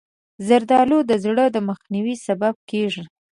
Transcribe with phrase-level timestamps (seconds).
[0.47, 3.03] زردالو د زړو د مخنیوي سبب کېږي.